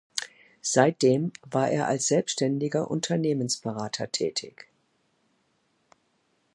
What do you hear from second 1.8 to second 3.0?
als selbständiger